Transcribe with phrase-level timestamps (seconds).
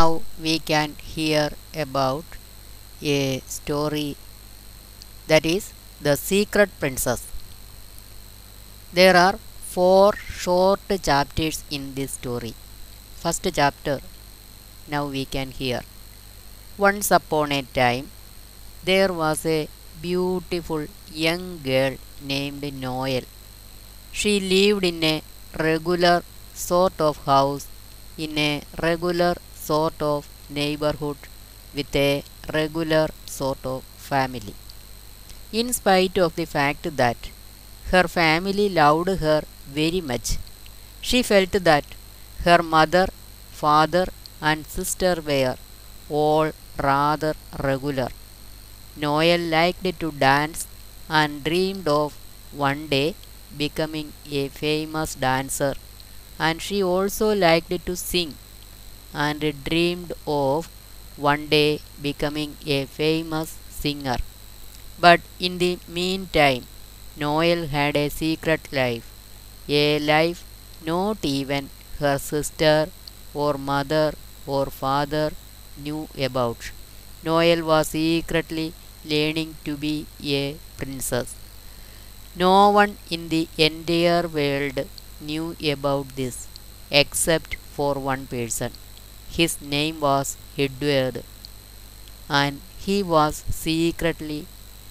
[0.00, 1.46] Now we can hear
[1.84, 2.24] about
[3.02, 4.10] a story
[5.30, 5.64] that is
[6.06, 7.22] The Secret Princess.
[8.98, 9.36] There are
[9.74, 12.54] four short chapters in this story.
[13.22, 13.96] First chapter
[14.94, 15.82] now we can hear.
[16.86, 18.06] Once upon a time
[18.90, 19.60] there was a
[20.06, 20.86] beautiful
[21.26, 21.96] young girl
[22.34, 23.26] named Noel.
[24.12, 25.22] She lived in a
[25.68, 26.18] regular
[26.54, 27.66] sort of house
[28.16, 29.34] in a regular
[29.68, 31.18] sort of neighborhood
[31.74, 32.24] with a
[32.58, 34.54] regular sort of family.
[35.52, 37.30] In spite of the fact that
[37.92, 39.42] her family loved her
[39.80, 40.38] very much,
[41.00, 41.84] she felt that
[42.46, 43.06] her mother,
[43.50, 44.06] father,
[44.40, 45.56] and sister were
[46.08, 47.34] all rather
[47.68, 48.08] regular.
[48.96, 50.66] Noel liked to dance
[51.08, 52.16] and dreamed of
[52.52, 53.14] one day
[53.56, 55.74] becoming a famous dancer,
[56.38, 58.34] and she also liked to sing
[59.14, 60.68] and dreamed of
[61.16, 64.18] one day becoming a famous singer.
[65.00, 66.66] But in the meantime,
[67.16, 69.10] Noel had a secret life,
[69.68, 70.44] a life
[70.84, 72.90] not even her sister
[73.34, 74.14] or mother
[74.46, 75.32] or father
[75.76, 76.70] knew about.
[77.24, 81.34] Noel was secretly learning to be a princess.
[82.34, 84.88] No one in the entire world
[85.20, 86.48] knew about this
[86.90, 88.72] except for one person.
[89.30, 91.24] His name was Edward,
[92.30, 94.46] and he was secretly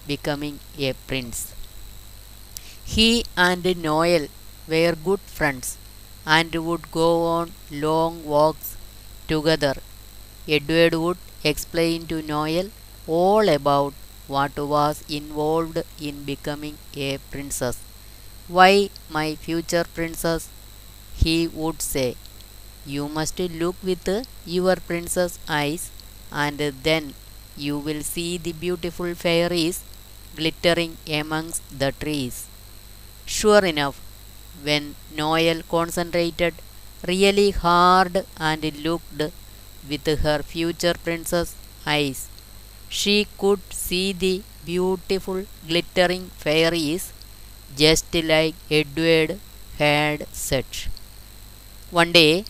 [0.06, 1.52] becoming a prince.
[2.84, 4.28] He and Noel
[4.68, 5.78] were good friends
[6.26, 8.76] and would go on long walks
[9.28, 9.76] together.
[10.48, 12.70] Edward would explain to Noel
[13.06, 13.94] all about
[14.28, 17.78] what was involved in becoming a princess.
[18.48, 20.48] Why, my future princess,
[21.16, 22.16] he would say,
[22.86, 24.08] you must look with
[24.46, 25.90] your princess eyes,
[26.32, 27.14] and then
[27.56, 29.82] you will see the beautiful fairies
[30.36, 32.46] glittering amongst the trees.
[33.26, 34.00] Sure enough,
[34.62, 36.54] when Noel concentrated
[37.06, 39.22] really hard and looked
[39.88, 41.54] with her future princess
[41.86, 42.28] eyes,
[42.88, 47.12] she could see the beautiful glittering fairies
[47.76, 49.38] just like Edward
[49.78, 50.66] had said.
[51.90, 52.44] One day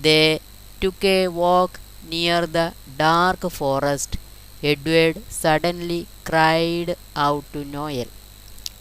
[0.00, 0.40] they
[0.80, 4.16] took a walk near the dark forest.
[4.62, 8.06] Edward suddenly cried out to Noel,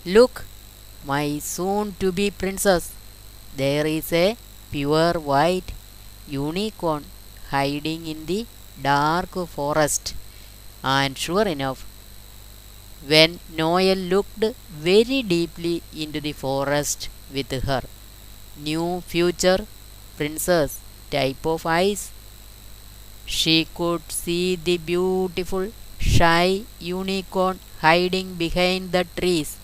[0.05, 0.45] Look,
[1.05, 2.91] my soon to be princess,
[3.55, 4.37] there is a
[4.71, 5.71] pure white
[6.27, 7.05] unicorn
[7.49, 8.45] hiding in the
[8.81, 10.15] dark forest.
[10.83, 11.85] And sure enough,
[13.05, 17.83] when Noel looked very deeply into the forest with her
[18.57, 19.67] new future
[20.17, 20.79] princess
[21.17, 22.01] type of eyes,
[23.25, 25.65] she could see the beautiful
[25.99, 29.57] shy unicorn hiding behind the trees.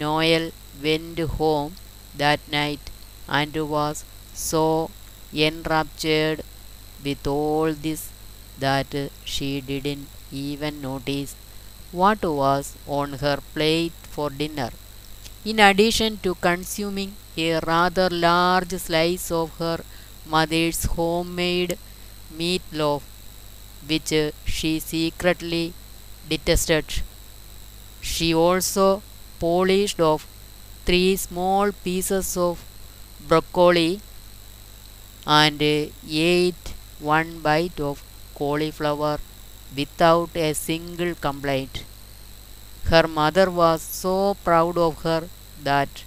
[0.00, 0.52] Noel
[0.82, 1.74] went home
[2.16, 2.80] that night
[3.28, 4.90] and was so
[5.34, 6.42] enraptured
[7.04, 8.02] with all this
[8.58, 11.34] that she didn't even notice
[11.92, 14.70] what was on her plate for dinner.
[15.44, 19.78] In addition to consuming a rather large slice of her
[20.26, 21.78] mother's homemade
[22.36, 23.02] meatloaf,
[23.86, 24.12] which
[24.44, 25.72] she secretly
[26.28, 27.02] detested,
[28.00, 29.02] she also
[29.38, 30.26] polished off
[30.86, 32.64] three small pieces of
[33.28, 34.00] broccoli
[35.26, 38.02] and ate one bite of
[38.34, 39.18] cauliflower
[39.76, 41.84] without a single complaint.
[42.84, 45.28] Her mother was so proud of her
[45.62, 46.04] that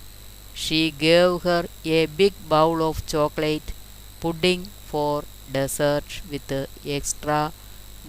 [0.54, 3.74] she gave her a big bowl of chocolate
[4.22, 6.52] pudding for dessert with
[6.86, 7.54] extra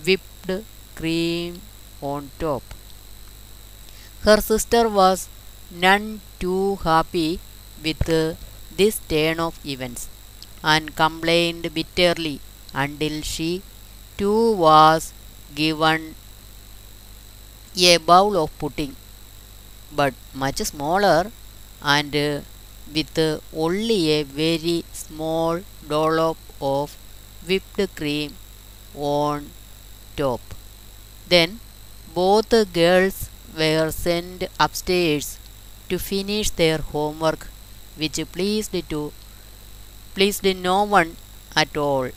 [0.04, 0.50] whipped
[0.94, 1.60] cream
[2.00, 2.62] on top.
[4.22, 5.28] Her sister was
[5.70, 7.40] none too happy
[7.82, 8.04] with
[8.78, 10.08] this turn of events
[10.62, 12.40] and complained bitterly
[12.74, 13.62] until she
[14.18, 15.12] too was
[15.54, 16.14] given
[17.76, 18.94] a bowl of pudding,
[19.90, 21.32] but much smaller
[21.82, 22.14] and
[22.94, 23.18] with
[23.54, 26.96] only a very small dollop of
[27.46, 28.34] whipped cream
[28.94, 29.50] on
[30.16, 30.40] top.
[31.28, 31.60] Then
[32.14, 35.38] both girls were sent upstairs
[35.88, 37.48] to finish their homework,
[37.96, 39.12] which pleased to
[40.14, 41.16] pleased no one
[41.56, 42.10] at all